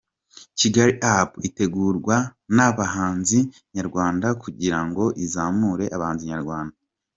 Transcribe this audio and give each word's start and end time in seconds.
KigaliUp! 0.57 1.29
itegurwa 1.47 2.15
n’abahanzi 2.55 3.39
Nyarwanda 3.75 4.27
kugira 4.43 4.79
ngo 4.87 5.03
izamure 5.25 5.85
abahanzi 5.95 6.23
Nyarwanda. 6.31 6.75